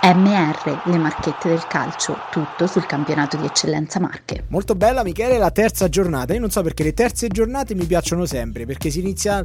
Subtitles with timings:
[0.00, 4.44] MR, le marchette del calcio, tutto sul campionato di eccellenza Marche.
[4.48, 6.32] Molto bella Michele, la terza giornata.
[6.32, 9.44] Io non so perché le terze giornate mi piacciono sempre, perché si inizia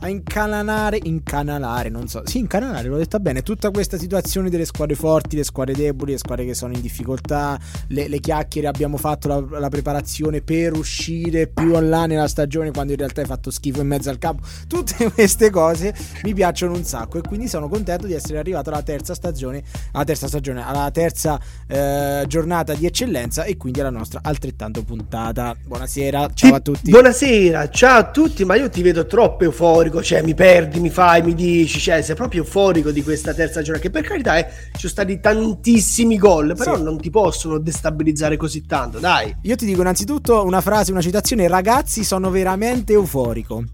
[0.00, 4.96] a incanalare, incanalare, non so, sì, incanalare, l'ho detta bene, tutta questa situazione delle squadre
[4.96, 7.58] forti, le squadre deboli, le squadre che sono in difficoltà,
[7.88, 12.92] le, le chiacchiere, abbiamo fatto la, la, preparazione per uscire più là nella stagione quando
[12.92, 14.46] in realtà hai fatto schifo in mezzo al campo.
[14.66, 18.82] Tutte queste cose mi piacciono un sacco e quindi sono contento di essere arrivato alla
[18.82, 24.20] terza stagione alla terza stagione, alla terza eh, giornata di eccellenza e quindi alla nostra
[24.22, 25.56] altrettanto puntata.
[25.64, 26.90] Buonasera, ciao ti, a tutti.
[26.90, 31.22] Buonasera, ciao a tutti, ma io ti vedo troppo euforico, cioè mi perdi, mi fai,
[31.22, 34.80] mi dici, cioè sei proprio euforico di questa terza giornata, che per carità eh, ci
[34.80, 36.82] sono stati tantissimi gol, però sì.
[36.82, 39.34] non ti possono destabilizzare così tanto, dai.
[39.42, 43.64] Io ti dico innanzitutto una frase, una citazione, ragazzi sono veramente euforico.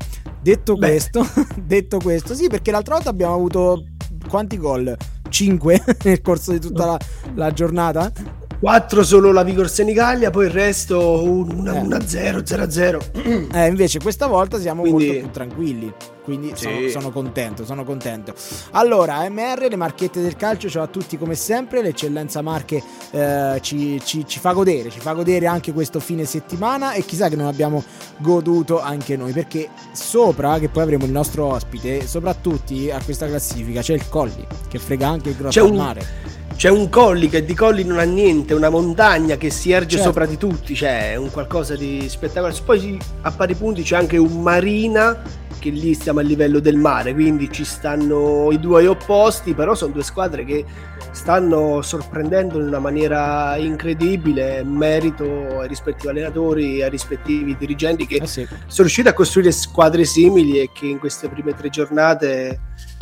[0.43, 0.89] Detto Beh.
[0.89, 1.27] questo,
[1.63, 3.85] detto questo, sì, perché l'altra volta abbiamo avuto
[4.29, 4.97] quanti gol?
[5.31, 6.99] 5 nel corso di tutta la,
[7.35, 8.13] la giornata?
[8.61, 13.49] 4 solo la Vigor Senigallia, poi il resto 1-0, 0-0.
[13.61, 15.07] Eh, invece questa volta siamo Quindi...
[15.07, 15.93] molto più tranquilli.
[16.23, 16.65] Quindi sì.
[16.65, 18.35] sono, sono, contento, sono contento.
[18.73, 21.83] Allora, MR, le marchette del calcio, ciao a tutti come sempre.
[21.83, 26.93] L'eccellenza Marche eh, ci, ci, ci, fa godere, ci fa godere anche questo fine settimana
[26.93, 27.83] e chissà che non abbiamo
[28.19, 33.81] goduto anche noi, perché sopra, che poi avremo il nostro ospite, soprattutto a questa classifica
[33.81, 35.77] c'è il Colli, che frega anche il grosso un...
[35.77, 39.97] mare c'è un colli che di colli non ha niente, una montagna che si erge
[39.97, 40.05] certo.
[40.05, 42.55] sopra di tutti, cioè è un qualcosa di spettacolare.
[42.63, 45.23] Poi a pari punti c'è anche un marina
[45.59, 49.93] che lì stiamo a livello del mare, quindi ci stanno i due opposti, però sono
[49.93, 50.67] due squadre che
[51.13, 58.27] stanno sorprendendo in una maniera incredibile, merito ai rispettivi allenatori, ai rispettivi dirigenti che eh
[58.27, 58.45] sì.
[58.45, 62.61] sono riusciti a costruire squadre simili e che in queste prime tre giornate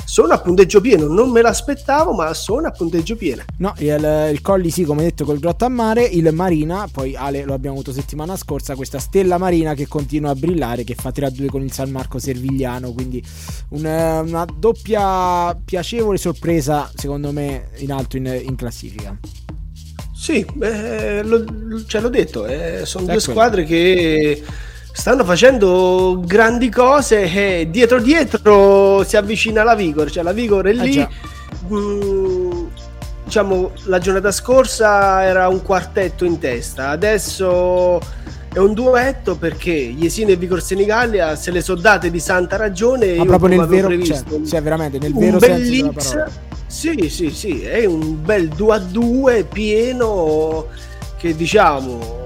[0.09, 3.43] sono a punteggio pieno, non me l'aspettavo, ma sono a punteggio pieno.
[3.59, 7.45] No, il, il Colli sì, come detto, col Grotta a Mare, il Marina, poi Ale
[7.45, 11.49] lo abbiamo avuto settimana scorsa, questa stella marina che continua a brillare, che fa 3-2
[11.49, 13.23] con il San Marco Servigliano, quindi
[13.71, 19.15] una, una doppia piacevole sorpresa, secondo me, in alto in, in classifica.
[20.17, 24.43] Sì, eh, lo, cioè, l'ho detto, eh, sono due squadre che
[24.99, 30.71] stanno facendo grandi cose e dietro dietro si avvicina la Vigor, cioè la Vigor è
[30.71, 30.97] eh, lì.
[30.97, 31.09] Eh
[31.69, 32.69] mh,
[33.25, 38.01] diciamo la giornata scorsa era un quartetto in testa, adesso
[38.53, 43.15] è un duetto perché Jesino e Vigor Senigallia se le sono date di santa ragione.
[43.15, 46.25] Ma proprio nel vero, cioè, cioè, veramente nel vero senso
[46.67, 50.67] Sì, sì, sì, è un bel 2 a 2 pieno
[51.19, 52.18] che diciamo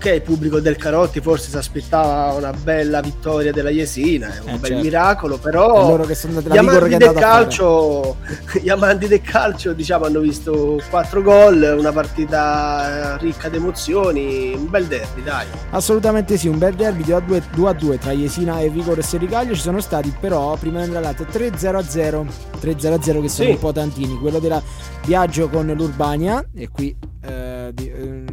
[0.00, 4.56] ok, il pubblico del Carotti forse si aspettava una bella vittoria della Jesina, un eh,
[4.56, 4.82] bel certo.
[4.82, 8.16] miracolo, però gli amanti, del calcio,
[8.62, 14.70] gli amanti del calcio diciamo, hanno visto quattro gol, una partita ricca di emozioni, un
[14.70, 15.46] bel derby, dai.
[15.68, 19.60] Assolutamente sì, un bel derby 2 a 2 tra Jesina e Vigor e Sericaglio, ci
[19.60, 22.26] sono stati però prima di andare all'altro 3-0 a 0,
[22.58, 23.52] 3-0 a 0 che sono sì.
[23.54, 24.62] un po' tantini, quello della
[25.04, 28.24] viaggio con l'Urbania e qui eh, di, eh,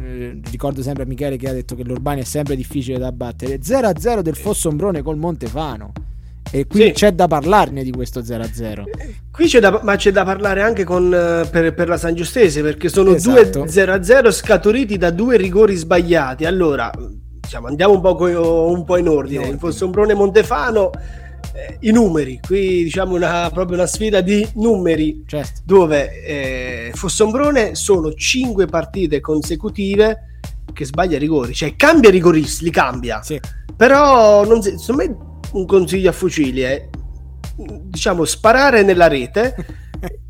[0.50, 3.58] ricordo sempre a Michele che ha detto che l'Urbania è sempre difficile da battere.
[3.58, 5.92] 0-0 del Fossombrone col Montefano.
[6.50, 6.90] E qui sì.
[6.92, 8.84] c'è da parlarne di questo 0-0
[9.38, 12.60] qui c'è da, ma c'è da parlare anche con, eh, per, per, la San Giustese
[12.60, 13.60] perché sono esatto.
[13.60, 16.44] due 0-0 scaturiti da due rigori sbagliati.
[16.44, 16.90] Allora
[17.48, 18.16] diciamo, andiamo un po',
[18.68, 19.46] un po in ordine.
[19.46, 20.90] Il Fossombrone Montefano
[21.54, 25.60] eh, i numeri, qui diciamo una, proprio una sfida di numeri certo.
[25.64, 30.40] dove eh, Fossombrone sono 5 partite consecutive
[30.72, 33.40] che sbaglia rigori, cioè cambia rigoristi, li cambia, sì.
[33.76, 35.16] però non, secondo me
[35.52, 36.88] un consiglio a fucili è
[37.56, 39.54] diciamo sparare nella rete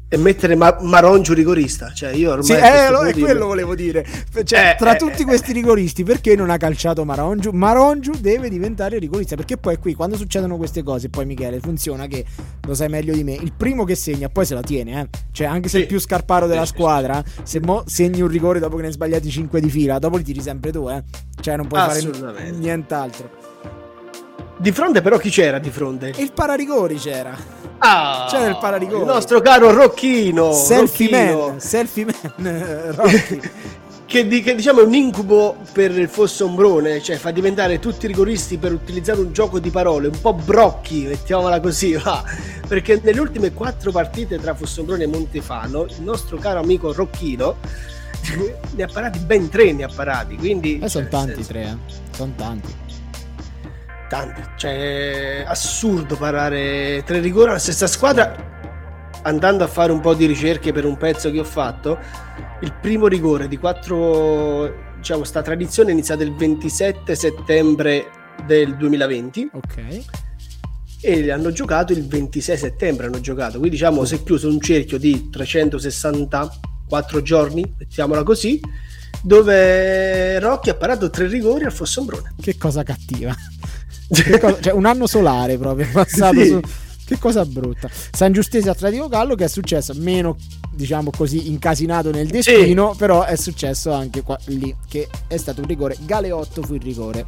[0.09, 1.93] e mettere Ma- Marongiu rigorista.
[1.93, 2.45] Cioè, io ormai.
[2.45, 4.07] Sì, eh, lo, è quello volevo dire.
[4.43, 7.53] Cioè, eh, tra eh, tutti eh, questi rigoristi, perché non ha calciato Marongiu?
[7.53, 9.37] Marongiu deve diventare rigorista.
[9.37, 12.25] Perché poi qui, quando succedono queste cose, poi Michele funziona che
[12.67, 13.35] lo sai meglio di me.
[13.35, 15.09] Il primo che segna, poi se la tiene, eh.
[15.31, 15.83] Cioè, anche se sì.
[15.83, 19.31] il più scarparo della squadra, se mo segni un rigore dopo che ne hai sbagliati
[19.31, 21.03] 5 di fila, dopo li tiri sempre tu, eh.
[21.41, 23.48] Cioè, non puoi fare nient'altro.
[24.61, 26.13] Di fronte, però, chi c'era di fronte?
[26.17, 27.37] Il pararigori c'era.
[27.79, 29.03] Ah, c'è il pararigore.
[29.03, 30.53] Il nostro caro Rocchino.
[30.53, 31.47] Selfie Rocchino.
[31.47, 31.61] man.
[31.61, 33.41] Selfie man.
[34.05, 38.09] che, di, che, diciamo è un incubo per il Fossombrone, cioè fa diventare tutti i
[38.09, 42.25] rigoristi per utilizzare un gioco di parole, un po' brocchi, mettiamola così, va.
[42.67, 47.57] Perché nelle ultime quattro partite tra Fossombrone e Montefano, il nostro caro amico Rocchino
[48.75, 50.81] ne ha parati ben tre, ne ha parati, quindi...
[50.81, 51.49] Eh, sono cioè, tanti senso...
[51.49, 51.77] tre, eh.
[52.11, 52.87] Sono tanti
[54.09, 54.43] tanti.
[54.57, 58.57] Cioè, è assurdo parare tre rigori alla stessa squadra.
[59.23, 61.99] andando a fare un po' di ricerche per un pezzo che ho fatto,
[62.61, 68.07] il primo rigore di quattro, diciamo, sta tradizione è iniziata il 27 settembre
[68.47, 69.51] del 2020.
[69.53, 70.05] Ok.
[71.01, 74.99] E hanno giocato il 26 settembre, hanno giocato, quindi diciamo si è chiuso un cerchio
[74.99, 78.61] di 364 giorni, mettiamola così,
[79.23, 82.35] dove Rocchi ha parato tre rigori al Fossombrone.
[82.41, 83.33] Che cosa cattiva.
[84.41, 86.49] Cosa, cioè un anno solare proprio passato sì.
[86.49, 86.61] su
[87.09, 87.89] che cosa brutta.
[88.13, 90.37] San Giustese Atletico Gallo che è successo meno,
[90.71, 92.99] diciamo così, incasinato nel destino, sì.
[92.99, 95.97] però è successo anche qua, lì, che è stato un rigore.
[96.01, 97.27] Galeotto fu il rigore.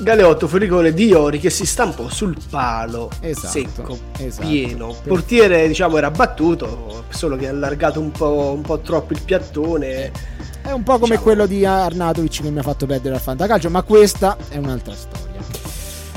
[0.00, 4.46] Galeotto fu il rigore di Iori che si stampò sul palo esatto, secco, esatto.
[4.46, 4.90] pieno.
[4.90, 9.22] Il portiere, diciamo, era battuto, solo che ha allargato un po', un po troppo il
[9.22, 10.10] piattone.
[10.62, 11.22] È un po' come diciamo...
[11.22, 15.25] quello di Arnatovic che mi ha fatto perdere al fantacalcio, ma questa è un'altra storia.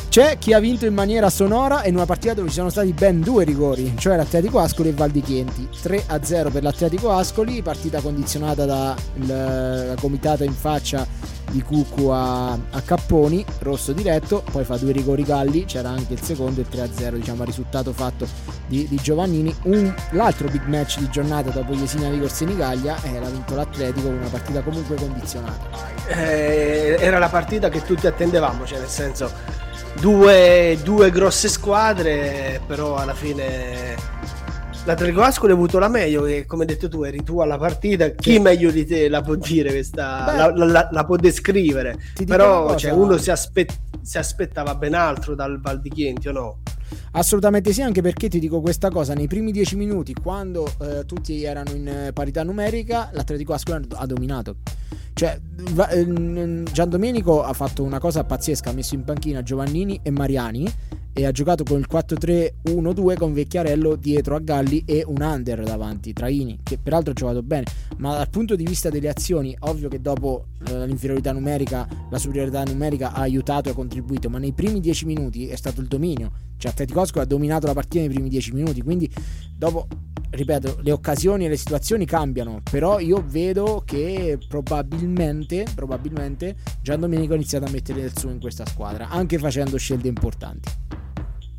[0.10, 3.22] C'è chi ha vinto in maniera sonora in una partita dove ci sono stati ben
[3.22, 5.70] due rigori, cioè l'Atletico Ascoli e Valdichienti.
[5.84, 11.06] 3 a 0 per l'Atletico Ascoli, partita condizionata dalla gomitata in faccia
[11.52, 16.22] di Cuccu a, a, Capponi, rosso diretto, poi fa due rigori Galli, c'era anche il
[16.22, 18.28] secondo, il 3-0, diciamo, risultato fatto
[18.66, 19.56] di, di Giovannini.
[19.66, 24.18] Un, l'altro big match di giornata dopo Jesina Vigor Senigallia eh, l'ha vinto l'Atletico con
[24.18, 25.68] una partita comunque condizionata.
[26.08, 29.68] Eh, era la partita che tutti attendevamo, cioè nel senso
[30.00, 33.98] due, due grosse squadre, però alla fine
[34.86, 38.10] l'Atletico Ascoli ha avuto la meglio che come hai detto tu eri tu alla partita
[38.10, 38.40] chi sì.
[38.40, 42.92] meglio di te la può dire questa la, la, la, la, può descrivere però cioè,
[42.92, 46.60] uno si, aspet- si, aspettava ben altro dal Val di Chienti o no?
[47.12, 51.44] Assolutamente sì, anche perché ti dico questa cosa, nei primi dieci minuti, quando eh, tutti
[51.44, 54.56] erano in eh, parità numerica, l'Atletico Ascoli ha dominato.
[55.14, 55.38] Cioè,
[55.90, 60.72] eh, Gian Domenico ha fatto una cosa pazzesca, ha messo in panchina Giovannini e Mariani
[61.12, 66.14] e ha giocato con il 4-3-1-2 con Vecchiarello dietro a Galli e un under davanti,
[66.14, 67.66] Traini, che peraltro ha giocato bene,
[67.98, 72.64] ma dal punto di vista delle azioni, ovvio che dopo eh, l'inferiorità numerica, la superiorità
[72.64, 76.32] numerica ha aiutato e ha contribuito, ma nei primi 10 minuti è stato il dominio,
[76.56, 79.10] cioè Atletico ha dominato la partita nei primi 10 minuti, quindi
[79.56, 79.88] dopo
[80.31, 87.34] ripeto, le occasioni e le situazioni cambiano, però io vedo che probabilmente, probabilmente Gian Domenico
[87.34, 90.70] ha iniziato a mettere del suo in questa squadra, anche facendo scelte importanti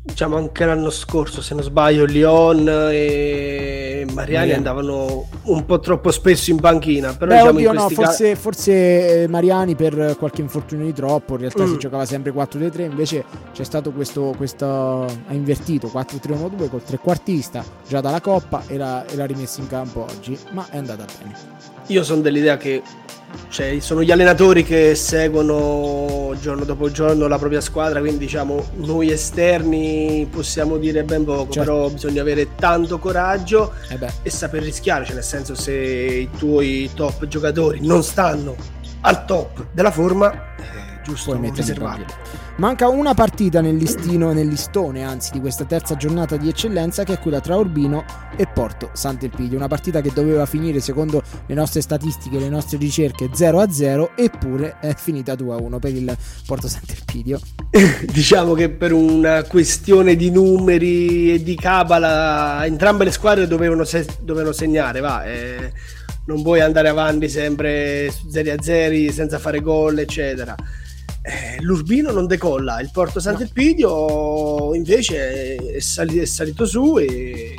[0.03, 4.53] diciamo anche l'anno scorso se non sbaglio Lyon e Mariani Mariani.
[4.53, 9.23] andavano un po' troppo spesso in panchina però Beh, diciamo oddio, no, forse, ca- forse,
[9.23, 11.71] eh, Mariani per qualche infortunio di troppo in realtà mm.
[11.71, 14.65] si giocava sempre 4-3 invece c'è stato questo, questo
[15.05, 20.07] ha invertito 4-3-1-2 col trequartista già dalla Coppa e l'ha, e l'ha rimesso in campo
[20.09, 21.35] oggi ma è andata bene
[21.87, 22.81] io sono dell'idea che
[23.49, 29.11] cioè, sono gli allenatori che seguono giorno dopo giorno la propria squadra, quindi diciamo noi
[29.11, 31.59] esterni possiamo dire ben poco, certo.
[31.59, 36.89] però bisogna avere tanto coraggio eh e saper rischiare, cioè nel senso se i tuoi
[36.93, 38.55] top giocatori non stanno
[39.01, 42.05] al top della forma, eh, giusto riservarli.
[42.61, 47.13] Manca una partita nel listino, nel listone anzi di questa terza giornata di eccellenza che
[47.13, 48.05] è quella tra Urbino
[48.37, 53.31] e Porto Sant'Elpidio, una partita che doveva finire secondo le nostre statistiche, le nostre ricerche
[53.31, 56.15] 0-0 eppure è finita 2-1 per il
[56.45, 57.39] Porto Sant'Elpidio.
[58.13, 64.05] diciamo che per una questione di numeri e di cabala entrambe le squadre dovevano, se-
[64.21, 65.23] dovevano segnare, va.
[65.23, 65.73] Eh,
[66.25, 70.55] non puoi andare avanti sempre 0-0 senza fare gol, eccetera
[71.23, 74.71] eh, l'Urbino non decolla, il Porto Sant'Elpidio no.
[74.73, 77.55] invece è, sali- è salito su e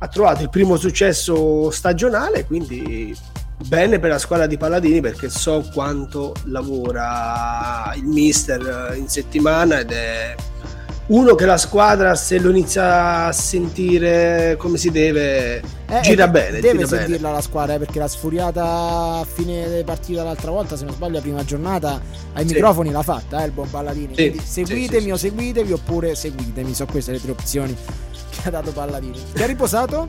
[0.00, 3.14] ha trovato il primo successo stagionale, quindi
[3.66, 9.90] bene per la squadra di Paladini perché so quanto lavora il mister in settimana ed
[9.90, 10.34] è
[11.08, 16.30] uno che la squadra se lo inizia a sentire come si deve eh, gira eh,
[16.30, 17.32] bene deve gira sentirla bene.
[17.34, 21.20] la squadra eh, perché la sfuriata a fine partita l'altra volta se non sbaglio la
[21.20, 22.00] prima giornata
[22.34, 22.54] ai sì.
[22.54, 24.30] microfoni l'ha fatta eh, il buon Palladini sì.
[24.30, 27.76] quindi seguitemi sì, o seguitevi oppure seguitemi sono queste le tre opzioni
[28.30, 30.08] che ha dato Palladini chi ha riposato?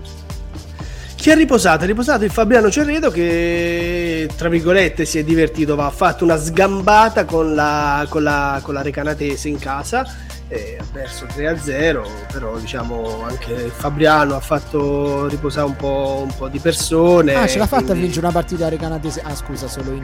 [1.16, 1.84] Chi ha riposato?
[1.84, 6.38] Ha riposato il Fabiano Cerredo che, tra virgolette, si è divertito, va, ha fatto una
[6.38, 10.08] sgambata con la, con la, con la Recanatese in casa
[10.50, 12.02] e ha perso 3-0,
[12.34, 17.36] però diciamo anche Fabriano ha fatto riposare un po', un po di persone.
[17.36, 18.02] Ah, ce l'ha fatta quindi...
[18.02, 19.22] vincere una partita recanatese.
[19.24, 20.04] Ah, scusa, solo in,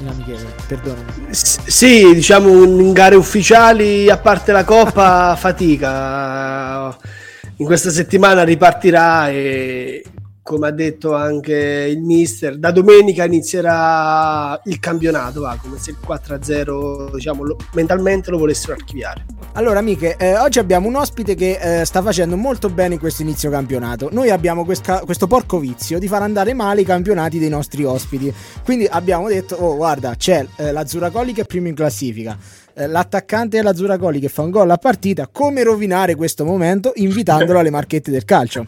[0.00, 1.12] in amichevole, perdonami.
[1.30, 6.96] S- sì, diciamo in gare ufficiali, a parte la Coppa, fatica.
[7.60, 10.02] In questa settimana ripartirà e
[10.48, 11.54] come ha detto anche
[11.90, 18.30] il mister, da domenica inizierà il campionato, va, come se il 4-0 diciamo, lo, mentalmente
[18.30, 19.26] lo volessero archiviare.
[19.52, 23.20] Allora amiche, eh, oggi abbiamo un ospite che eh, sta facendo molto bene in questo
[23.20, 24.08] inizio campionato.
[24.10, 28.32] Noi abbiamo questa, questo porco vizio di far andare male i campionati dei nostri ospiti.
[28.64, 32.38] Quindi abbiamo detto, oh guarda, c'è eh, la Zuracoli che è primo in classifica
[32.86, 37.70] l'attaccante della Zuracoli che fa un gol a partita, come rovinare questo momento invitandolo alle
[37.70, 38.66] marchette del calcio?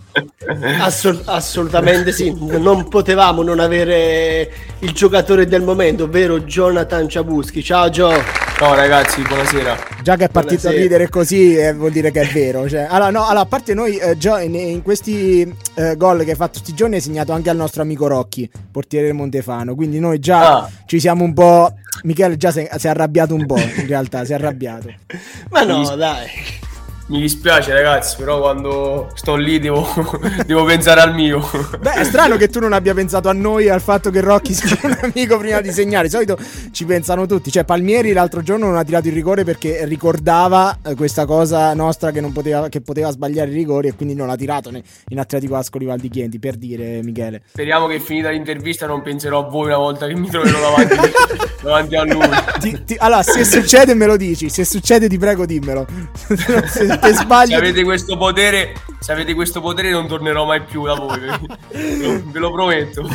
[0.80, 4.50] Assol- assolutamente sì, non potevamo non avere
[4.80, 7.62] il giocatore del momento, ovvero Jonathan Ciabuschi.
[7.62, 8.10] Ciao Gio.
[8.56, 9.76] Ciao ragazzi, buonasera.
[10.02, 10.74] Già che è partito buonasera.
[10.74, 12.68] a ridere così eh, vuol dire che è vero.
[12.68, 15.40] Cioè, allora, no, allora, a parte noi, eh, Gio, in, in, questi
[15.74, 19.06] eh, gol che hai fatto questi giorni hai segnato anche al nostro amico Rocchi, portiere
[19.06, 19.74] del Montefano.
[19.74, 20.70] Quindi noi già ah.
[20.84, 21.74] ci siamo un po'...
[22.02, 24.92] Michele già si è arrabbiato un po', in realtà, si è arrabbiato.
[25.50, 26.28] Ma no, dai
[27.10, 29.86] mi dispiace ragazzi, però quando sto lì devo,
[30.46, 31.40] devo, pensare al mio.
[31.80, 34.54] Beh, è strano che tu non abbia pensato a noi e al fatto che Rocky
[34.54, 36.04] sia un amico prima di segnare.
[36.04, 36.38] Di solito
[36.70, 37.50] ci pensano tutti.
[37.50, 42.12] Cioè, Palmieri l'altro giorno non ha tirato il rigore perché ricordava eh, questa cosa nostra
[42.12, 45.86] che, poteva, che poteva, sbagliare i rigori e quindi non l'ha tirato in Atletico Ascoli
[45.86, 47.42] Val di Chienti, per dire Michele.
[47.48, 50.96] Speriamo che finita l'intervista non penserò a voi una volta che mi troverò davanti,
[51.60, 52.28] davanti a lui.
[52.60, 55.86] Ti, ti, allora, se succede me lo dici, se succede ti prego dimmelo.
[56.66, 57.50] se, se sbaglio.
[57.50, 61.20] Se avete questo potere, se avete questo potere non tornerò mai più da voi.
[61.70, 63.08] ve lo prometto.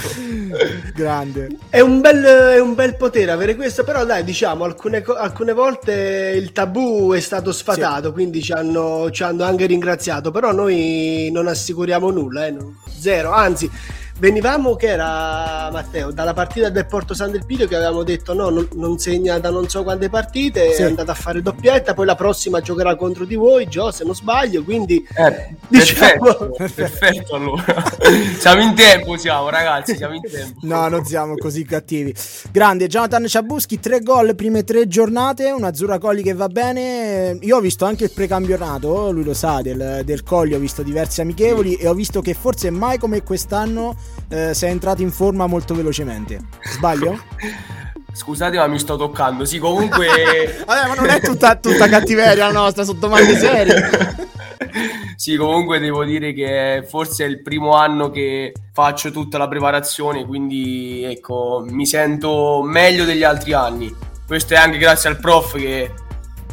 [0.93, 1.57] Grande.
[1.69, 6.33] È un, bel, è un bel potere avere questo, però dai, diciamo, alcune, alcune volte
[6.35, 8.13] il tabù è stato sfatato, sì.
[8.13, 12.55] quindi ci hanno, ci hanno, anche ringraziato, però noi non assicuriamo nulla, eh,
[12.99, 13.69] zero, anzi
[14.17, 18.49] venivamo che era Matteo dalla partita del Porto San del Pidio che avevamo detto no
[18.49, 20.83] non, non, segna da non so quante partite sì.
[20.83, 24.15] è andata a fare doppietta poi la prossima giocherà contro di voi Gio se non
[24.15, 26.53] sbaglio quindi eh, diciamo...
[26.55, 27.83] perfetto, perfetto allora.
[28.39, 30.59] Siamo in tempo siamo ragazzi siamo in tempo.
[30.61, 32.13] No non siamo così cattivi.
[32.51, 37.37] Grande Jonathan Ciabuschi tre gol prime tre giornate una Azzurra Colli che va bene.
[37.41, 41.21] Io ho visto anche il precampionato lui lo sa del, del Colli ho visto diversi
[41.21, 43.95] amichevoli e ho visto che forse mai come quest'anno
[44.29, 46.39] eh, sei entrato in forma molto velocemente.
[46.63, 47.19] Sbaglio?
[48.15, 49.43] Scusate, ma mi sto toccando.
[49.43, 50.07] Sì, comunque.
[50.65, 54.27] Vabbè, ma non è tutta, tutta cattiveria la nostra, sono domande serie.
[55.17, 60.25] sì, comunque devo dire che forse è il primo anno che faccio tutta la preparazione,
[60.25, 63.93] quindi ecco, mi sento meglio degli altri anni.
[64.25, 65.91] Questo è anche grazie al prof che,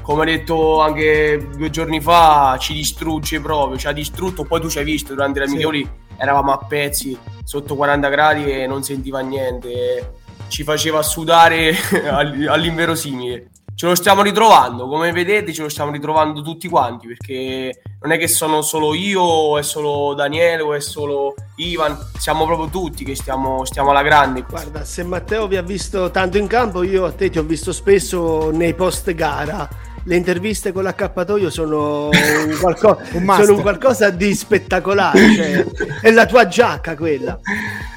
[0.02, 4.44] come ha detto anche due giorni fa, ci distrugge proprio, ci ha distrutto.
[4.44, 5.54] Poi tu ci hai visto durante la sì.
[5.54, 10.14] migliori eravamo a pezzi sotto 40 gradi e non sentiva niente,
[10.48, 11.74] ci faceva sudare
[12.48, 13.48] all'inverosimile.
[13.74, 18.18] Ce lo stiamo ritrovando, come vedete ce lo stiamo ritrovando tutti quanti perché non è
[18.18, 23.02] che sono solo io o è solo Daniele o è solo Ivan, siamo proprio tutti
[23.02, 24.44] che stiamo, stiamo alla grande.
[24.48, 27.72] Guarda, se Matteo vi ha visto tanto in campo, io a te ti ho visto
[27.72, 29.68] spesso nei post gara
[30.04, 35.34] le interviste con l'accappatoio sono un, qualco- un sono un qualcosa di spettacolare.
[35.34, 35.64] Cioè,
[36.00, 37.38] è la tua giacca quella.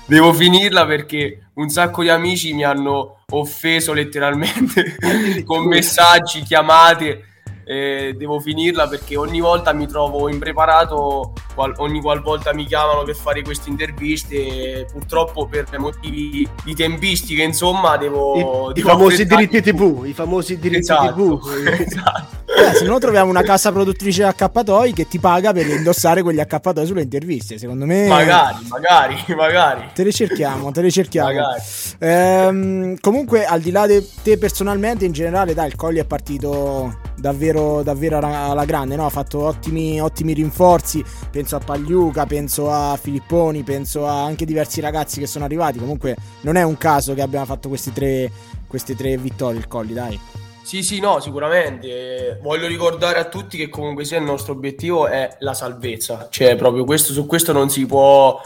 [0.05, 4.97] Devo finirla perché un sacco di amici mi hanno offeso letteralmente
[5.45, 7.23] con messaggi, chiamate
[7.65, 13.15] eh, devo finirla perché ogni volta mi trovo impreparato, qual- ogni qualvolta mi chiamano per
[13.15, 18.69] fare queste interviste e purtroppo per motivi di tempistiche insomma devo...
[18.69, 21.47] I, devo i famosi diritti TV, i famosi diritti esatto, TV.
[21.81, 22.43] esatto.
[22.45, 26.39] Eh, se no troviamo una casa produttrice di accappatoi che ti paga per indossare quegli
[26.39, 28.07] accappatoi sulle interviste, secondo me...
[28.07, 29.89] Magari, magari, magari.
[29.93, 31.31] Te le cerchiamo, te le cerchiamo.
[31.99, 36.97] Ehm, comunque al di là di te personalmente, in generale, dai, il Colli è partito
[37.15, 39.05] davvero, davvero alla grande, no?
[39.05, 44.81] ha fatto ottimi, ottimi rinforzi, penso a Pagliuca, penso a Filipponi, penso a anche diversi
[44.81, 48.31] ragazzi che sono arrivati, comunque non è un caso che abbiamo fatto queste tre,
[48.67, 50.19] queste tre vittorie il Colli, dai.
[50.61, 52.39] Sì, sì, no, sicuramente.
[52.41, 56.27] Voglio ricordare a tutti che comunque sia il nostro obiettivo è la salvezza.
[56.31, 58.41] Cioè, proprio questo, su questo non si può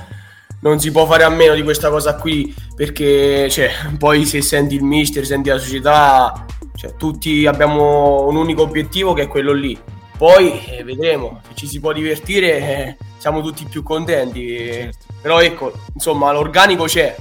[0.62, 4.76] non si può fare a meno di questa cosa qui perché cioè, poi se senti
[4.76, 6.46] il mister, senti la società,
[6.80, 9.78] cioè, tutti abbiamo un unico obiettivo che è quello lì.
[10.18, 14.48] Poi eh, vedremo, se ci si può divertire eh, siamo tutti più contenti.
[14.56, 15.06] Certo.
[15.22, 17.14] Però ecco, insomma, l'organico c'è,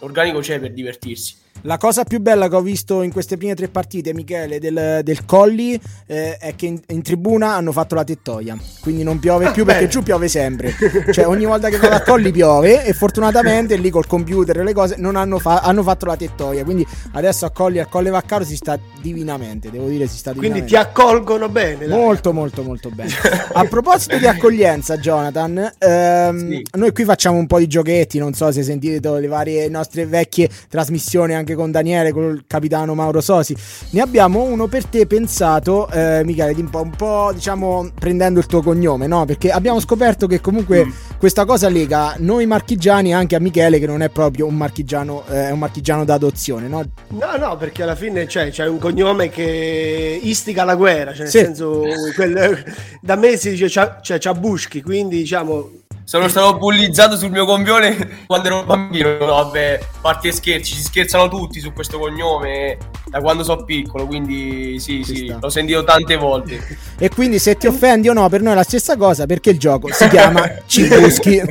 [0.00, 1.36] l'organico c'è per divertirsi.
[1.66, 5.24] La cosa più bella che ho visto in queste prime tre partite, Michele, del, del
[5.24, 8.54] Colli, eh, è che in, in, tribuna hanno fatto la tettoia.
[8.80, 10.74] Quindi non piove più perché giù piove sempre.
[11.10, 12.84] Cioè, ogni volta che vado a Colli piove.
[12.84, 16.64] E fortunatamente lì col computer e le cose non hanno, fa- hanno fatto la tettoia.
[16.64, 19.70] Quindi adesso a Colli, a Colle Vaccaro si sta divinamente.
[19.70, 20.66] Devo dire, si sta divinamente.
[20.66, 21.86] Quindi ti accolgono bene.
[21.86, 21.98] Dai.
[21.98, 23.10] Molto, molto, molto bene.
[23.54, 26.66] a proposito di accoglienza, Jonathan, ehm, sì.
[26.72, 28.18] noi qui facciamo un po' di giochetti.
[28.18, 32.44] Non so se sentite le varie nostre vecchie trasmissioni anche anche con Daniele, con il
[32.46, 33.56] capitano Mauro Sosi.
[33.90, 38.46] Ne abbiamo uno per te pensato, eh, Michele, un po', un po', diciamo prendendo il
[38.46, 39.24] tuo cognome, no?
[39.24, 40.90] Perché abbiamo scoperto che comunque mm.
[41.18, 45.50] questa cosa lega noi marchigiani anche a Michele, che non è proprio un marchigiano, eh,
[45.50, 46.84] un marchigiano d'adozione, no?
[47.08, 51.30] No, no, perché alla fine cioè, c'è un cognome che istiga la guerra, cioè nel
[51.30, 51.38] sì.
[51.38, 51.82] senso,
[52.14, 52.62] quel,
[53.00, 58.24] da me si dice c'ha, cioè, Ciabuschi, quindi diciamo sono stato bullizzato sul mio cognome
[58.26, 59.16] quando ero bambino.
[59.18, 64.06] No, vabbè, parti e scherzi, ci scherzano tutti su questo cognome da quando sono piccolo.
[64.06, 65.38] Quindi sì, Ci sì, sta.
[65.40, 66.60] l'ho sentito tante volte.
[66.98, 69.58] E quindi se ti offendi o no, per noi è la stessa cosa perché il
[69.58, 71.42] gioco si chiama Cibuschi.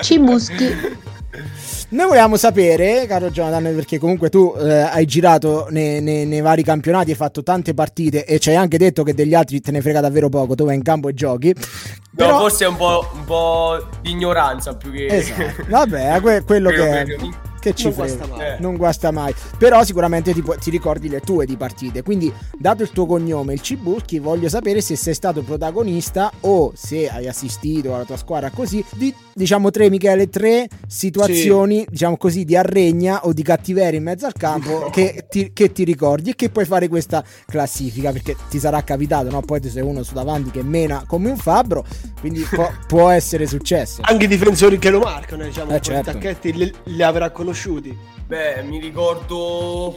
[0.00, 0.95] Cibuschi.
[1.88, 6.64] Noi volevamo sapere, caro Jonathan, perché comunque tu eh, hai girato nei, nei, nei, vari
[6.64, 9.80] campionati, hai fatto tante partite e ci hai anche detto che degli altri te ne
[9.80, 11.54] frega davvero poco, tu vai in campo e giochi.
[12.14, 12.32] Però...
[12.32, 15.06] No, forse è un po', un po' di ignoranza più che...
[15.06, 15.64] Esatto.
[15.68, 17.00] Vabbè, que- quello che...
[17.00, 17.18] È che
[17.74, 18.46] ci non guasta mai.
[18.46, 18.56] Eh.
[18.60, 19.34] Non guasta mai.
[19.58, 22.02] Però sicuramente ti, ti, ricordi le tue di partite.
[22.02, 27.08] Quindi, dato il tuo cognome, il Cibuschi, voglio sapere se sei stato protagonista o se
[27.08, 31.86] hai assistito alla tua squadra così di diciamo tre Michele, tre situazioni, sì.
[31.90, 34.90] diciamo così, di arregna o di cattiveria in mezzo al campo no.
[34.90, 39.30] che, ti, che, ti, ricordi e che puoi fare questa classifica perché ti sarà capitato,
[39.30, 39.42] no?
[39.42, 41.84] Poi tu sei uno su davanti che mena come un fabbro,
[42.20, 44.00] quindi può, può essere successo.
[44.04, 46.10] Anche i difensori che lo marcano, diciamo, eh, certo.
[46.10, 47.96] i tacchetti li, li avrà conosciuti conosciuti?
[48.26, 49.96] Beh, mi ricordo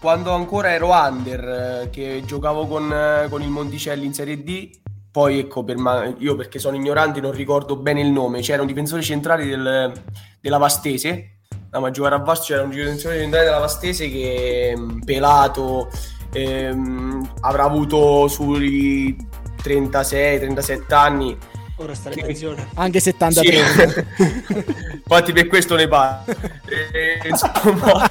[0.00, 4.70] quando ancora ero under, eh, che giocavo con, eh, con il Monticelli in Serie D.
[5.10, 8.40] Poi ecco, per ma- io perché sono ignorante non ricordo bene il nome.
[8.40, 9.92] C'era un difensore centrale del,
[10.40, 11.30] della Vastese.
[11.70, 15.90] No, ma giocare a Vasto c'era un difensore centrale della Vastese che mm, pelato
[16.32, 19.16] ehm, avrà avuto sui
[19.62, 21.36] 36-37 anni
[21.78, 22.68] Ora sta in pensione.
[22.74, 23.64] Anche 73.
[23.64, 24.94] Sì.
[25.08, 26.34] Infatti per questo ne parlo.
[26.66, 28.10] E, insomma...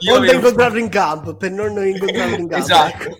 [0.00, 0.32] io avevo...
[0.34, 2.64] incontrarlo in campo, per non incontrarlo in campo.
[2.64, 3.16] Esatto.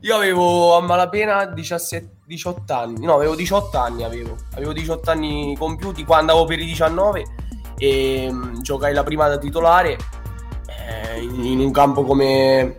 [0.00, 3.04] Io avevo a malapena 17, 18 anni.
[3.04, 4.36] No, avevo 18 anni, avevo.
[4.54, 7.24] Avevo 18 anni compiuti quando avevo per i 19
[7.76, 9.98] e um, giocai la prima da titolare
[10.66, 12.78] eh, in, in un campo come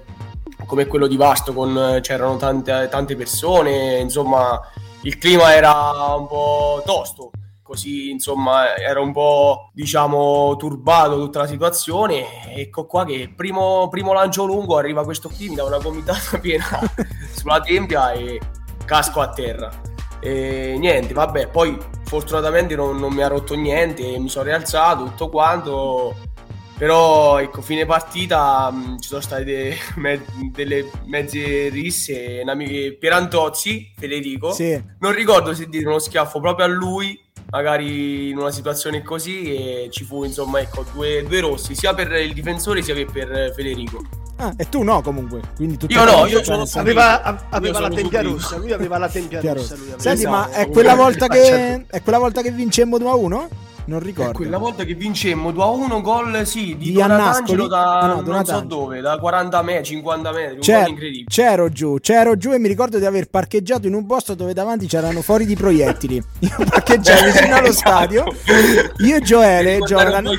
[0.66, 4.60] come quello di Vasto, con, c'erano tante, tante persone, insomma
[5.04, 5.74] il clima era
[6.16, 7.32] un po' tosto
[7.72, 12.54] così insomma era un po' diciamo turbato tutta la situazione.
[12.54, 16.66] Ecco qua che primo, primo lancio lungo arriva questo qui mi dà una gomitata piena
[17.32, 18.42] sulla tempia e
[18.84, 19.72] casco a terra.
[20.20, 25.30] E niente vabbè poi fortunatamente non, non mi ha rotto niente mi sono rialzato tutto
[25.30, 26.14] quanto
[26.82, 32.42] però ecco, fine partita mh, mm, ci sono state de- me- delle mezze risse.
[32.44, 32.98] Amiche...
[33.00, 34.82] Pierantozzi, Federico, sì.
[34.98, 37.16] non ricordo se dire uno schiaffo proprio a lui,
[37.52, 42.14] magari in una situazione così, e ci fu insomma ecco, due, due rossi, sia per
[42.14, 44.02] il difensore sia che per Federico.
[44.38, 45.40] Ah, e tu no comunque.
[45.56, 49.76] Quindi io no, io sono aveva, aveva la tempia rossa, lui aveva la tempia rossa.
[49.98, 53.50] Senti, ma è quella, volta che, è quella volta che vincemmo 2 a 1?
[53.86, 54.32] Non ricordo.
[54.32, 58.08] È quella volta che vincemmo 2 a 1 gol sì, di, di Donatangelo da ah,
[58.08, 60.86] no, non so dove, da 40 metri, 50 metri, C'è,
[61.28, 64.88] C'ero giù, c'ero giù e mi ricordo di aver parcheggiato in un posto dove davanti
[64.88, 66.16] c'erano fuori di proiettili.
[66.40, 68.26] Io parcheggiavo vicino allo stadio.
[68.98, 70.30] Io e Joele, Jordan.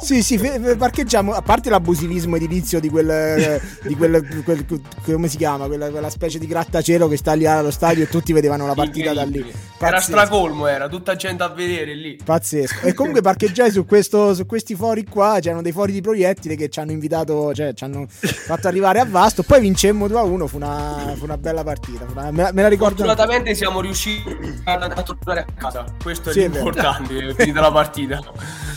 [0.00, 0.38] Sì, sì,
[0.76, 4.64] parcheggiamo, a parte l'abusivismo edilizio di quel di quel, quel,
[5.04, 8.32] come si chiama, quella, quella, specie di grattacielo che sta lì allo stadio e tutti
[8.32, 9.40] vedevano la partita da lì.
[9.40, 9.84] Pazzesco.
[9.84, 12.18] Era stracolmo, era tutta gente a vedere lì.
[12.22, 12.81] Pazzesco.
[12.84, 16.68] E comunque parcheggiai su, questo, su questi fori qua, c'erano dei fori di proiettili che
[16.68, 19.44] ci hanno invitato, cioè ci hanno fatto arrivare a Vasto.
[19.44, 22.04] Poi vincemmo 2 a 1, fu una, fu una bella partita.
[22.10, 23.04] Una, me, me, la ricordo.
[23.04, 24.24] Fortunatamente siamo riusciti
[24.64, 25.84] a, a tornare a casa.
[26.02, 28.20] Questo è sì, l'importante, è finita la partita.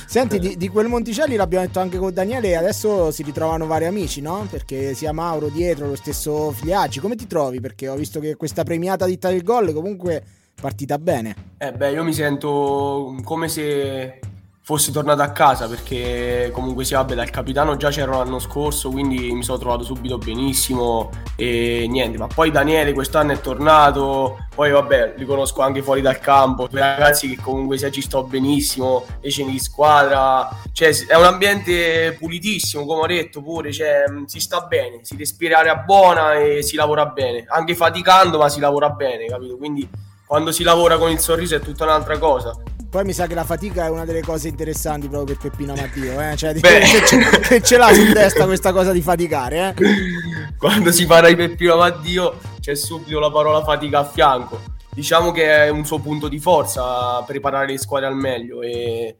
[0.05, 3.85] Senti, di, di, quel Monticelli l'abbiamo detto anche con Daniele e adesso si ritrovano vari
[3.85, 4.45] amici, no?
[4.49, 6.99] Perché sia Mauro dietro, lo stesso Fliaggi.
[6.99, 7.59] Come ti trovi?
[7.59, 10.23] Perché ho visto che questa premiata ditta del gol comunque
[10.59, 11.53] partita bene.
[11.57, 14.19] Eh beh, io mi sento come se
[14.65, 19.31] fossi tornato a casa perché comunque si vabbè dal capitano già c'era l'anno scorso quindi
[19.31, 25.13] mi sono trovato subito benissimo e niente ma poi Daniele quest'anno è tornato poi vabbè
[25.17, 29.29] li conosco anche fuori dal campo due ragazzi che comunque sia ci sto benissimo le
[29.29, 34.61] cene di squadra cioè è un ambiente pulitissimo come ho detto pure cioè, si sta
[34.61, 39.25] bene si respira aria buona e si lavora bene anche faticando ma si lavora bene
[39.27, 39.87] capito quindi
[40.25, 42.55] quando si lavora con il sorriso è tutta un'altra cosa
[42.95, 46.17] poi mi sa che la fatica è una delle cose interessanti proprio per Peppino Mattio,
[46.21, 46.37] eh?
[46.37, 49.75] cioè, che, ce, che ce l'ha in testa questa cosa di faticare.
[49.75, 50.53] Eh?
[50.57, 54.61] Quando si parla di Peppino Mattio c'è subito la parola fatica a fianco.
[54.91, 59.17] Diciamo che è un suo punto di forza preparare le squadre al meglio e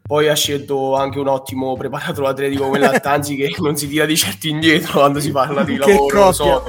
[0.00, 4.16] poi ha scelto anche un ottimo preparatore atletico come Lattanzi che non si tira di
[4.16, 6.64] certo indietro quando si parla di lavoro.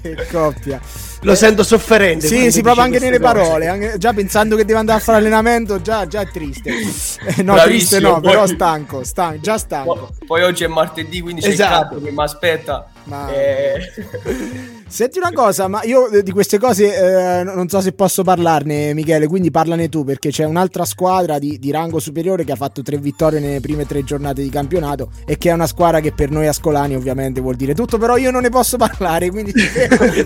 [0.00, 0.80] che coppia.
[1.22, 2.26] Lo sento sofferente.
[2.26, 3.66] Sì, sì, proprio anche nelle parole.
[3.66, 6.70] Anche, già pensando che deve andare a fare allenamento, già, già è triste.
[6.70, 9.94] Eh, no, Bravissimo, triste no, poi, però stanco, stanco, già stanco.
[9.94, 11.96] Poi, poi, oggi è martedì, quindi c'è esatto.
[11.96, 12.90] il che mi aspetta.
[13.04, 13.32] Ma...
[13.32, 14.76] Eh...
[14.88, 19.26] Senti una cosa, ma io di queste cose eh, non so se posso parlarne, Michele,
[19.26, 22.96] quindi parlane tu, perché c'è un'altra squadra di, di, rango superiore che ha fatto tre
[22.96, 26.46] vittorie nelle prime tre giornate di campionato e che è una squadra che per noi
[26.46, 29.52] ascolani ovviamente vuol dire tutto, però io non ne posso parlare, quindi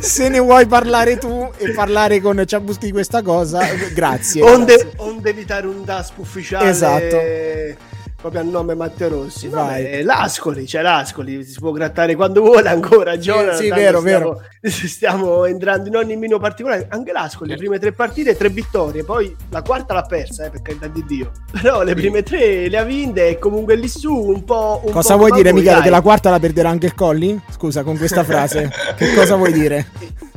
[0.00, 4.42] se ne vuoi parlare tu e parlare con Ciabuschi di questa cosa, grazie.
[4.42, 4.92] Onde, grazie.
[4.98, 6.70] onde evitare un DASP ufficiale.
[6.70, 9.48] Esatto proprio a nome Matteo Rossi.
[9.48, 10.04] Vai.
[10.04, 13.18] L'Ascoli, c'è l'Ascoli, si può grattare quando vuole ancora.
[13.18, 14.42] Jonathan, sì, sì vero, stiamo, vero.
[14.70, 16.86] Stiamo entrando in ogni meno particolare.
[16.88, 20.62] Anche l'Ascoli, le prime tre partite, tre vittorie, poi la quarta l'ha persa, eh, per
[20.62, 21.32] carità di Dio.
[21.60, 24.80] Però le prime tre le ha vinte e comunque lì su un po'...
[24.84, 27.38] Un cosa po vuoi dire, Michele, che la quarta la perderà anche il Colli?
[27.50, 28.70] Scusa, con questa frase.
[28.96, 29.88] che cosa vuoi dire?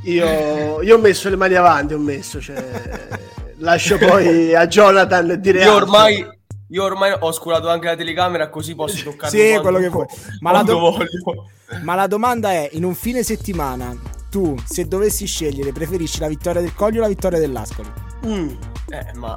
[0.06, 2.64] Io, io ho messo le mani avanti, ho messo, cioè...
[3.58, 5.64] lascio poi a Jonathan dire...
[5.64, 6.26] Io ormai,
[6.70, 10.08] io ormai ho oscurato anche la telecamera così posso toccare sì, quello che vuoi.
[10.40, 10.98] Ma la, do-
[11.84, 13.96] ma la domanda è, in un fine settimana,
[14.32, 17.92] tu se dovessi scegliere, preferisci la vittoria del Coglio o la vittoria dell'Ascoli?
[18.26, 18.50] Mm.
[18.90, 19.36] Eh, ma...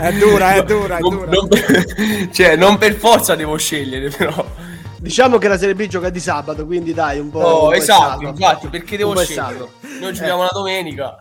[0.00, 1.24] è dura, è dura, è dura.
[1.24, 2.28] Non, non per...
[2.32, 4.44] cioè, non per forza devo scegliere, però...
[5.02, 7.40] Diciamo che la Serie B gioca di sabato, quindi dai, un po'...
[7.40, 9.68] Oh, un esatto, infatti, perché devo scegliere?
[10.00, 10.44] Noi giochiamo eh.
[10.44, 11.18] la domenica,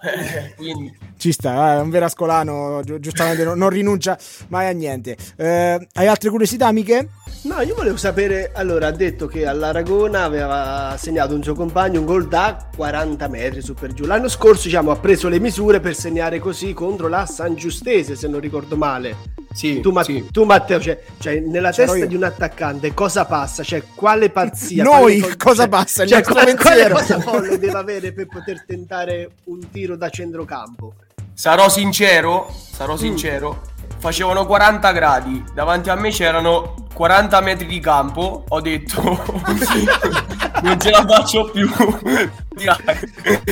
[0.55, 4.17] quindi ci sta, è un vero ascolano, gi- giustamente non, non, rinuncia
[4.47, 5.15] mai a niente.
[5.35, 7.09] Eh, hai altre curiosità, amiche?
[7.43, 12.05] No, io volevo sapere, allora ha detto che all'Aragona aveva segnato un suo compagno un
[12.05, 14.05] gol da 40 metri su per giù.
[14.05, 18.27] L'anno scorso diciamo, ha preso le misure per segnare così contro la San Giustese, se
[18.27, 19.15] non ricordo male.
[19.51, 20.27] Sì, tu, Ma- sì.
[20.31, 22.07] tu Matteo, cioè, cioè nella C'ero testa io.
[22.07, 23.63] di un attaccante cosa passa?
[23.63, 24.83] Cioè quale pazzia?
[24.83, 26.05] Noi quale cosa cioè, passa?
[26.05, 30.93] Cioè, quale, quale cosa folle deve avere per poter tentare un tiro da centrocampo?
[31.33, 32.97] Sarò sincero, sarò mm.
[32.97, 33.61] sincero,
[34.01, 38.99] facevano 40 gradi, davanti a me c'erano 40 metri di campo, ho detto
[40.63, 41.69] non ce la faccio più.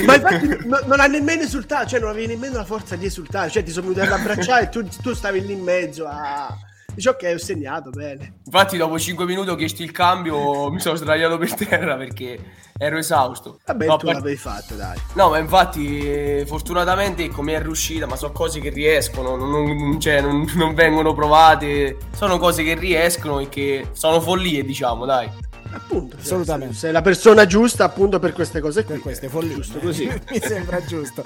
[0.06, 3.52] Ma infatti no, non ha nemmeno esultato, cioè non avevi nemmeno la forza di esultare,
[3.52, 6.58] cioè ti sono venuti ad abbracciare e tu, tu stavi lì in mezzo a...
[7.00, 8.34] Dice ok, ho segnato bene.
[8.44, 12.38] Infatti, dopo 5 minuti ho chiesto il cambio, mi sono sdraiato per terra perché
[12.78, 13.62] ero esausto.
[13.66, 14.16] Vabbè, no, tu per...
[14.16, 14.98] l'avevi fatto, dai.
[15.14, 20.20] No, ma infatti, fortunatamente, come è riuscita, ma sono cose che riescono, non, non, cioè,
[20.20, 21.96] non, non vengono provate.
[22.14, 25.32] Sono cose che riescono e che sono follie, diciamo, dai.
[25.72, 26.76] Appunto, assolutamente.
[26.76, 28.96] Sei la persona giusta appunto per queste cose qui.
[28.96, 29.56] Per queste follie.
[29.56, 30.06] Giusto così.
[30.32, 31.24] Mi sembra giusto.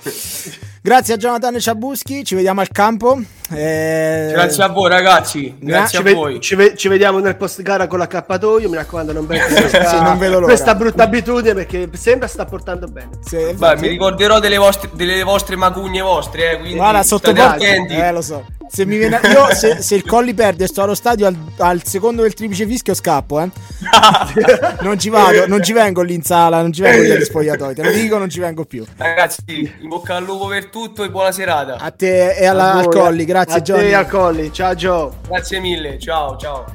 [0.82, 3.22] Grazie a Jonathan Ciabuschi, ci vediamo al campo.
[3.56, 4.32] Eh...
[4.32, 6.40] Grazie a voi ragazzi, grazie ci a voi.
[6.40, 10.02] Ci, ve- ci, vediamo nel post gara con l'accappatoio, mi raccomando non perdete questa, sì,
[10.02, 13.20] non vedo questa brutta abitudine perché sembra sta portando bene.
[13.24, 17.96] Sì, Beh, mi ricorderò delle vostre, delle vostre macugne vostre, eh, quindi Guarda, sotto attenti.
[17.96, 18.46] Eh, lo so.
[18.74, 19.20] Se, mi viene...
[19.24, 22.66] Io, se, se, il Colli perde e sto allo stadio al, al, secondo del triplice
[22.66, 23.50] fischio scappo, eh.
[24.82, 27.76] non ci vado, non ci vengo lì in sala, non ci vengo lì agli spogliatoi,
[27.76, 28.84] te lo dico, non ci vengo più.
[28.98, 29.44] Ragazzi,
[29.80, 31.78] in bocca al lupo per tutto e buona serata.
[31.78, 33.88] A te e alla, al Colli, grazie a Johnny.
[33.88, 35.12] te al Colli, ciao Joe.
[35.28, 36.66] Grazie mille, ciao ciao.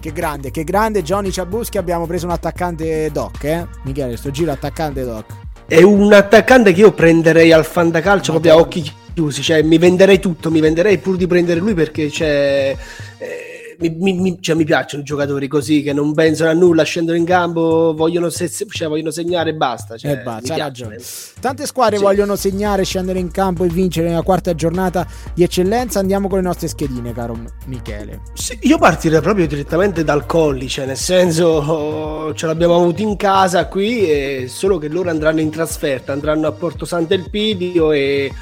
[0.00, 3.66] Che grande, che grande Johnny Ciabuschi, abbiamo preso un attaccante doc, eh?
[3.82, 5.24] Michele, sto giro attaccante doc.
[5.66, 10.20] È un attaccante che io prenderei al fantacalcio proprio a occhi chiusi, cioè mi venderei
[10.20, 12.76] tutto, mi venderei pur di prendere lui perché c'è...
[13.18, 13.47] Eh,
[13.78, 17.94] mi, mi, cioè, mi, piacciono giocatori così che non pensano a nulla, scendono in campo,
[17.96, 19.96] vogliono, se, cioè, vogliono segnare e basta.
[19.96, 20.98] Cioè, e basta, ragione.
[21.40, 22.02] Tante squadre sì.
[22.02, 26.00] vogliono segnare, scendere in campo e vincere nella quarta giornata di eccellenza.
[26.00, 28.22] Andiamo con le nostre schedine, caro Michele.
[28.32, 34.46] Sì, io partirei proprio direttamente dal Collice, nel senso ce l'abbiamo avuto in casa qui,
[34.48, 38.32] solo che loro andranno in trasferta, andranno a Porto Sant'Elpidio e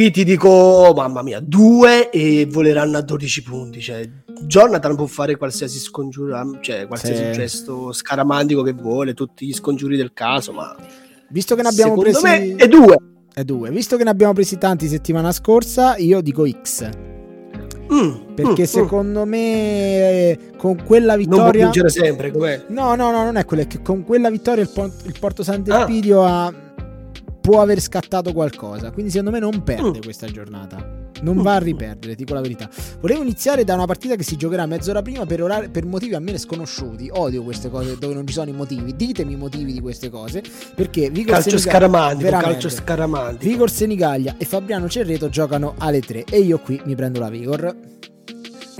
[0.00, 3.82] Qui ti dico, mamma mia, due e voleranno a 12 punti.
[3.82, 4.08] Cioè,
[4.46, 7.32] Jonathan può fare qualsiasi scongiuro, cioè qualsiasi sì.
[7.32, 10.74] gesto scaramantico che vuole, tutti gli scongiuri del caso, ma
[11.28, 12.96] visto che ne abbiamo presi me è due.
[13.30, 13.68] È due.
[13.68, 16.88] Visto che ne abbiamo presi tanti settimana scorsa, io dico X.
[17.92, 18.64] Mm, perché mm, mm.
[18.64, 19.28] secondo mm.
[19.28, 22.30] me con quella vittoria non può sempre
[22.68, 25.42] no no no non è quello è che con quella vittoria il, po- il Porto
[25.42, 26.46] San Delpidio ah.
[26.46, 26.54] ha
[27.40, 28.90] può aver scattato qualcosa.
[28.90, 30.02] Quindi secondo me non perde mm.
[30.02, 30.98] questa giornata.
[31.22, 31.40] Non mm.
[31.40, 32.68] va a riperdere, dico la verità.
[33.00, 36.20] Volevo iniziare da una partita che si giocherà mezz'ora prima per, orari, per motivi a
[36.20, 37.10] me sconosciuti.
[37.12, 38.94] Odio queste cose dove non ci sono i motivi.
[38.94, 40.42] Ditemi i motivi di queste cose.
[40.74, 43.50] Perché Vigor calcio scaramantico, calcio scaramantico.
[43.50, 47.76] Vigor Senigallia e Fabriano Cerreto giocano alle 3 e io qui mi prendo la Vigor.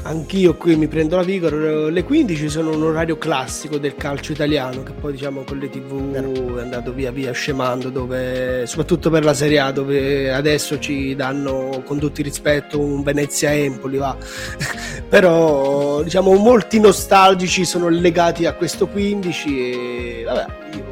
[0.02, 1.90] Anch'io qui mi prendo la Vigor.
[1.92, 6.14] Le 15 sono un orario classico del calcio italiano, che poi diciamo con le TV
[6.14, 11.82] è andato via via scemando, dove, soprattutto per la Serie A, dove adesso ci danno
[11.84, 14.16] con tutto il rispetto un Venezia Empoli, va.
[15.08, 20.89] Però diciamo molti nostalgici sono legati a questo 15 e vabbè, io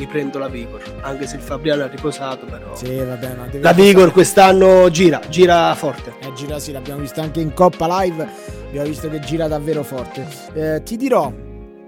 [0.00, 3.72] mi prendo la Vigor, anche se il Fabriano ha riposato, però sì, vabbè, no, la
[3.72, 6.14] Vigor quest'anno gira, gira forte.
[6.20, 8.26] Eh, gira sì, l'abbiamo visto anche in Coppa Live,
[8.68, 10.26] abbiamo visto che gira davvero forte.
[10.54, 11.30] Eh, ti dirò,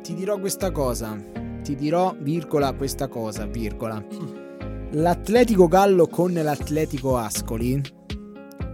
[0.02, 1.16] ti dirò questa cosa,
[1.62, 4.04] ti dirò, virgola, questa cosa, virgola.
[4.90, 7.80] L'Atletico Gallo con l'Atletico Ascoli,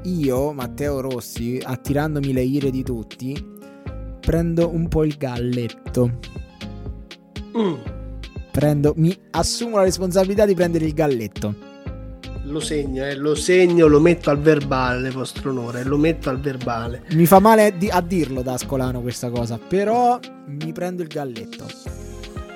[0.02, 3.56] io, Matteo Rossi, attirandomi le ire di tutti,
[4.20, 6.18] prendo un po' il galletto.
[7.56, 7.96] Mm
[8.58, 11.54] prendo, mi assumo la responsabilità di prendere il galletto.
[12.42, 17.02] Lo segno, eh, lo segno, lo metto al verbale, vostro onore, lo metto al verbale.
[17.10, 21.66] Mi fa male a dirlo da Ascolano questa cosa, però mi prendo il galletto.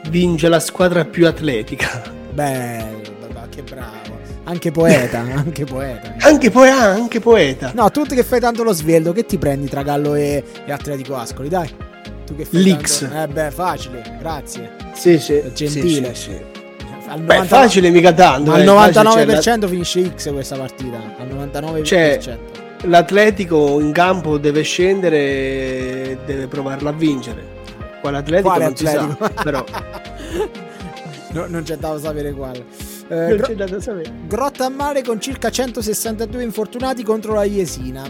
[0.08, 2.02] Vince la squadra più atletica.
[2.32, 4.18] Bello, babà, che bravo.
[4.44, 6.14] Anche poeta, anche poeta.
[6.18, 7.70] Anche, po- anche poeta.
[7.74, 11.14] No, tu che fai tanto lo svelto, che ti prendi tra Gallo e, e Atletico
[11.14, 11.91] Ascoli, dai.
[12.24, 13.00] Tu che fai L'X.
[13.00, 13.16] Tanto...
[13.16, 14.70] Eh beh, facile, grazie.
[14.94, 15.42] Sì, sì.
[15.54, 16.14] Gentile.
[16.14, 16.60] Sì, sì, sì.
[17.08, 17.24] Al 90...
[17.24, 18.52] Beh, facile mica tanto.
[18.52, 19.68] Al eh, 99% la...
[19.68, 20.98] finisce X questa partita.
[21.18, 21.82] Al 99%.
[21.84, 22.38] Cioè,
[22.82, 27.60] l'Atletico in campo deve scendere deve provarla a vincere.
[28.00, 29.16] Quale Atletico quale non Atletico?
[29.20, 29.64] Sa, però.
[31.32, 32.64] no, non c'è dato sapere quale.
[33.08, 34.12] Eh, non gro- c'è dato sapere.
[34.26, 38.02] Grotta a mare con circa 162 infortunati contro la Iesina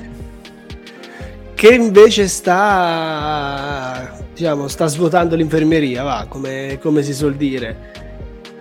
[1.62, 7.92] che invece sta diciamo sta svuotando l'infermeria va come, come si suol dire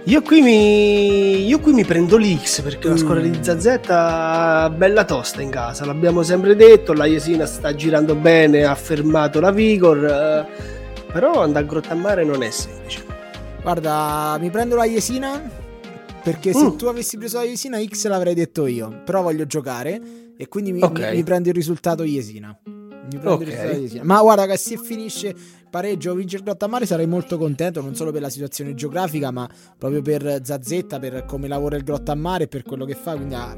[0.04, 2.92] io qui mi io qui mi prendo l'X perché mm.
[2.92, 8.14] la squadra di Zazzetta bella tosta in casa l'abbiamo sempre detto la Jesina sta girando
[8.14, 10.46] bene ha fermato la Vigor eh,
[11.12, 13.04] però andare a Grottammare non è semplice
[13.64, 15.42] guarda mi prendo la Jesina
[16.22, 16.78] perché se mm.
[16.78, 20.00] tu avessi preso la Jesina X l'avrei detto io però voglio giocare
[20.38, 21.10] e quindi mi, okay.
[21.10, 22.56] mi, mi prendo il risultato Jesina
[23.19, 24.00] Okay.
[24.04, 25.36] Ma guarda che se finisce
[25.69, 29.50] pareggio o vince il Grottammare sarei molto contento, non solo per la situazione geografica, ma
[29.78, 33.15] proprio per Zazzetta, per come lavora il Grottammare e per quello che fa.
[33.15, 33.58] Quindi ha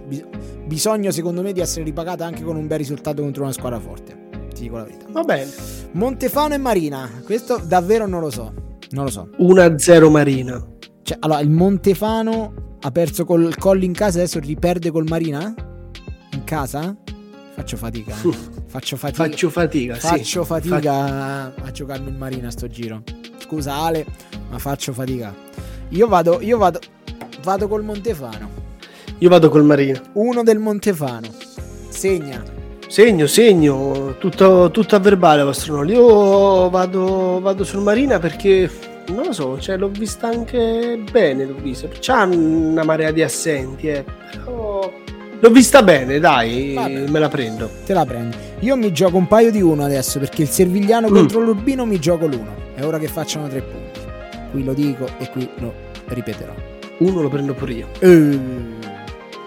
[0.65, 4.29] bisogno, secondo me, di essere ripagata anche con un bel risultato contro una squadra forte.
[4.53, 5.05] Ti dico la verità.
[5.09, 5.51] Va bene.
[5.93, 7.09] Montefano e Marina.
[7.25, 8.53] Questo davvero non lo so.
[8.91, 9.29] Non lo so.
[9.39, 10.63] 1-0 Marina.
[11.01, 15.53] Cioè, allora, il Montefano ha perso col Colli in casa, adesso riperde col Marina?
[16.33, 16.95] In casa?
[17.55, 18.11] Faccio fatica.
[18.11, 18.37] Eh.
[18.65, 19.23] Faccio fatica.
[19.23, 20.47] Faccio fatica, faccio sì.
[20.47, 21.65] fatica Fac...
[21.67, 23.03] a giocarmi in marina sto giro.
[23.37, 24.05] Scusa Ale,
[24.49, 25.33] ma faccio fatica.
[25.89, 26.79] Io vado, io vado,
[27.43, 28.49] vado col Montefano.
[29.19, 30.01] Io vado col Marina.
[30.13, 31.27] Uno del Montefano.
[31.89, 32.43] Segna.
[32.87, 35.91] Segno, segno, tutto, tutto a verbale vostro nome.
[35.91, 38.69] Io vado, vado sul Marina perché
[39.07, 41.87] non lo so, cioè l'ho vista anche bene, l'ho vista.
[41.99, 44.62] C'ha una marea di assenti, eh, però
[45.43, 47.10] L'ho vista bene, dai, Vabbè.
[47.10, 47.69] me la prendo.
[47.86, 48.38] Te la prendi.
[48.60, 51.13] Io mi gioco un paio di uno adesso perché il Servigliano mm.
[51.13, 52.56] contro l'Urbino mi gioco l'uno.
[52.73, 53.99] È ora che facciano tre punti.
[54.51, 55.73] Qui lo dico e qui lo
[56.06, 56.53] ripeterò.
[56.99, 57.88] Uno lo prendo pure io.
[57.99, 58.39] Uh,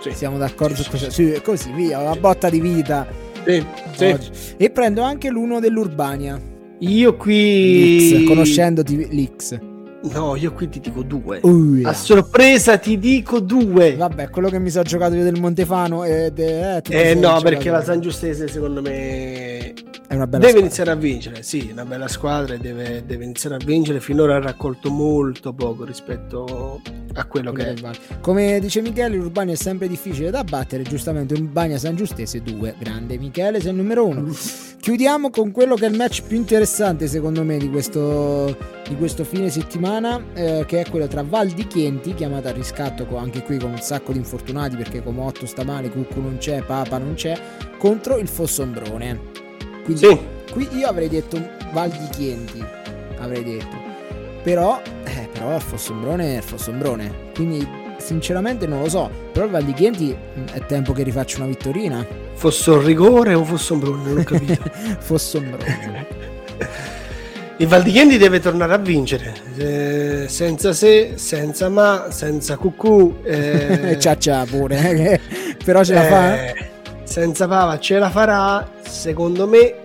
[0.02, 0.10] sì.
[0.12, 1.10] Siamo d'accordo sì, su questo.
[1.10, 3.06] Sì, così via, una botta di vita.
[3.46, 4.16] Sì, sì.
[4.58, 6.38] E prendo anche l'uno dell'Urbania.
[6.80, 8.20] Io qui.
[8.20, 9.58] L'X, conoscendoti l'X.
[10.02, 11.40] No, io qui ti dico due.
[11.42, 13.96] Uh, A sorpresa ti dico due.
[13.96, 16.32] Vabbè, quello che mi sono giocato io del Montefano è...
[16.34, 19.74] Eh, eh no, perché la San Giustese secondo me
[20.08, 20.58] deve squadra.
[20.58, 24.00] iniziare a vincere, sì, una bella squadra e deve, deve, iniziare a vincere.
[24.00, 26.80] Finora ha raccolto molto poco rispetto
[27.14, 27.74] a quello che è.
[28.20, 30.82] Come dice Michele, Urbania è sempre difficile da battere.
[30.84, 32.76] Giustamente Urbania San Giustese 2.
[32.78, 34.34] Grande Michele, sei il numero 1.
[34.80, 38.56] Chiudiamo con quello che è il match più interessante, secondo me, di questo,
[38.88, 43.06] di questo fine settimana, eh, che è quello tra Val di Chienti, chiamata a riscatto
[43.16, 46.98] anche qui con un sacco di infortunati perché Comotto sta male, Cucco non c'è, Papa
[46.98, 47.36] non c'è,
[47.78, 49.20] contro il Fossombrone.
[49.84, 50.18] Quindi sì.
[50.52, 51.40] qui io avrei detto
[51.72, 52.64] Val di Chienti,
[53.18, 53.84] avrei detto.
[54.42, 57.32] Però, eh, però Fossombrone è il Fossombrone.
[57.34, 57.66] Quindi
[57.98, 59.10] sinceramente non lo so.
[59.32, 62.06] Però il Val di Chienti mm, è tempo che rifaccia una vittorina.
[62.34, 64.02] Fosse un rigore o Fossombrone?
[64.04, 64.62] Non ho capito.
[65.00, 65.64] Fossombrone.
[65.64, 66.15] Il Val
[67.56, 69.34] di Chienti deve tornare a vincere.
[69.56, 73.20] Eh, senza se, senza ma, senza cucù.
[73.24, 73.96] Eh...
[74.00, 74.78] ciao ciao pure.
[74.78, 75.20] Eh,
[75.64, 76.44] però ce la fa?
[76.44, 76.54] Eh,
[77.04, 79.76] senza Pava ce la farà, secondo me,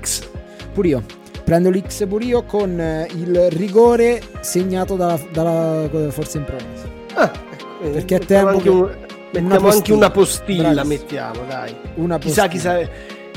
[0.00, 0.28] X.
[0.72, 1.04] Pure io.
[1.44, 6.88] Prendo l'X pure io con eh, il rigore segnato dalla, dalla Forza in Promessa.
[7.14, 7.90] Ah, ecco.
[7.90, 8.90] Perché è tempo anche un,
[9.32, 10.88] mettiamo una anche una postilla, Bravissimo.
[10.88, 11.76] mettiamo, dai.
[11.94, 12.80] Una chissà, chissà,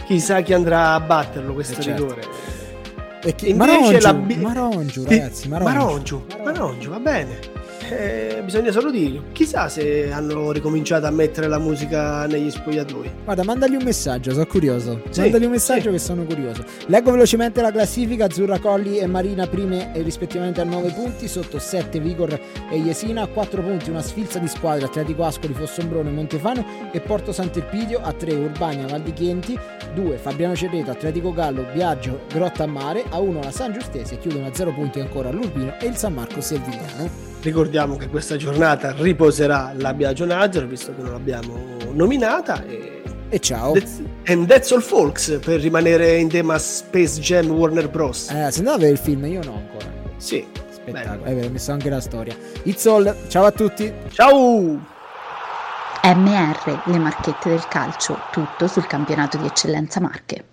[0.05, 2.01] chissà, chi andrà a batterlo questo eh certo.
[2.01, 2.21] rigore.
[3.25, 3.53] E chi...
[3.53, 4.13] Marongiu, la...
[4.13, 5.73] Marongiu, ragazzi, Marongiu.
[5.73, 7.39] Marongiu, Marongiu, va bene
[7.89, 9.23] eh, bisogna solo dirlo.
[9.31, 13.11] Chissà se hanno ricominciato a mettere la musica negli spogliatoi.
[13.23, 15.01] Guarda, mandagli un messaggio, sono curioso.
[15.09, 15.91] Sì, mandagli un messaggio sì.
[15.91, 16.63] che sono curioso.
[16.87, 21.99] Leggo velocemente la classifica: Azzurra Colli e Marina prime rispettivamente a 9 punti, sotto 7
[21.99, 26.99] Vigor e Jesina, a 4 punti una sfilza di squadre Atletico Ascoli, Fossombrone, Montefano e
[26.99, 29.57] Porto Sant'Elpidio, a 3 Urbania, Val di Chienti,
[29.93, 34.47] 2 Fabriano Cerreto, Atletico Gallo, Biagio, Grotta a Mare, a 1 la San Giustese, chiudono
[34.47, 37.32] a 0 punti ancora l'Urbino e il San Marco Servigliano.
[37.43, 41.59] Ricordiamo che questa giornata riposerà la Biagio Nazar, visto che non l'abbiamo
[41.91, 42.63] nominata.
[42.63, 43.73] E, e ciao.
[43.73, 48.29] That's, and that's all folks, per rimanere in tema Space Jam Warner Bros.
[48.29, 49.91] Eh, se andate a vedere il film, io no ancora.
[50.15, 50.47] Sì.
[50.69, 52.33] Spettacolo, è vero, ho messo anche la storia.
[52.63, 53.91] It's all, ciao a tutti.
[54.07, 54.91] Ciao!
[56.01, 60.45] MR, le marchette del calcio, tutto sul campionato di eccellenza Marche.